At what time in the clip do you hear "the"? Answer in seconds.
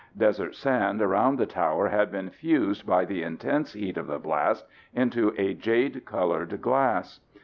1.37-1.45, 3.05-3.21, 4.07-4.17